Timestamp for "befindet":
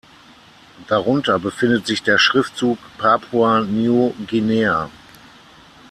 1.37-1.85